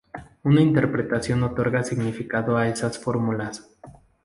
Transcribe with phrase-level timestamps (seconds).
[0.41, 3.69] Una interpretación otorga significado a esas fórmulas.